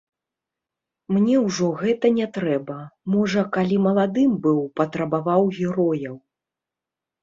Мне 1.15 1.35
ўжо 1.47 1.67
гэта 1.83 2.11
не 2.17 2.27
трэба, 2.39 2.79
можа, 3.19 3.47
калі 3.59 3.77
маладым 3.87 4.31
быў, 4.49 4.59
патрабаваў 4.79 5.41
герояў. 5.57 6.23